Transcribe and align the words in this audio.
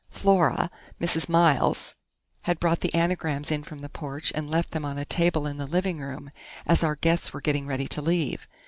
Flora 0.09 0.71
Mrs. 0.99 1.29
Miles 1.29 1.93
had 2.45 2.59
brought 2.59 2.79
the 2.79 2.91
anagrams 2.95 3.51
in 3.51 3.61
from 3.61 3.77
the 3.77 3.87
porch 3.87 4.31
and 4.33 4.49
left 4.49 4.71
them 4.71 4.83
on 4.83 4.97
a 4.97 5.05
table 5.05 5.45
in 5.45 5.57
the 5.57 5.67
living 5.67 5.99
room, 5.99 6.31
as 6.65 6.83
our 6.83 6.95
guests 6.95 7.33
were 7.33 7.39
getting 7.39 7.67
ready 7.67 7.87
to 7.89 8.01
leave. 8.01 8.47